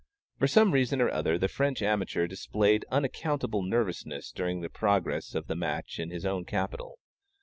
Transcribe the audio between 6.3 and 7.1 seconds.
capital.